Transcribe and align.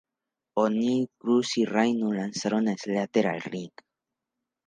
O'Neil, 0.61 1.03
Crews 1.23 1.51
y 1.59 1.63
Rhyno 1.73 2.09
lanzaron 2.15 2.67
a 2.67 2.75
Slater 2.85 3.27
al 3.35 3.41
ring. 3.49 3.73